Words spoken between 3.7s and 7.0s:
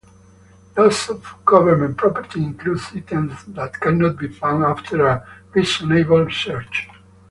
cannot be found after a reasonable search;